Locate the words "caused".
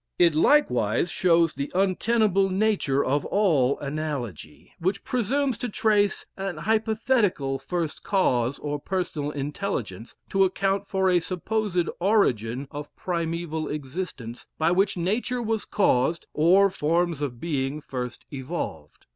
15.65-16.25